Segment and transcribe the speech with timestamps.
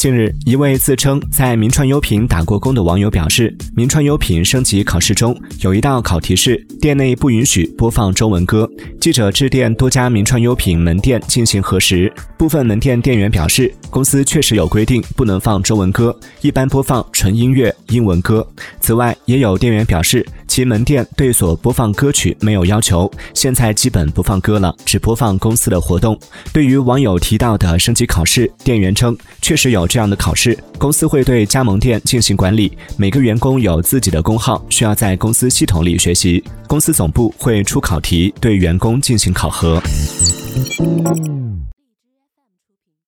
[0.00, 8.66] 近日，一位自称在名创优品打过工的网友表示，名创优品升级考试中有一道考题是店内不允许播放中文歌。
[8.98, 18.46] 记者致电多家名创优品门店进行核实，部分门店店员表示，公司确实有规定不能放中文歌，一般播放纯音乐英文歌。
[18.80, 26.18] 此外，也有店员表示，其门店对所播放歌曲没有要求，现在基本不放歌了，只播放公司的活动。
[26.50, 29.90] 对于网友提到的升级考试，店员称确实有。
[29.90, 32.70] 这样的考试，公司会对加盟店进行管理。
[32.96, 36.40] 每个员工有自己的工号，需要在公司系统里学习。
[36.70, 39.82] 公司总部会出考题，对员工进行考核。